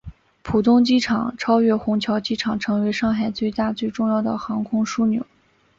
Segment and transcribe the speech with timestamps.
[0.41, 5.23] 浦东机场超越虹桥机场成为上海最大最重要的航空枢纽。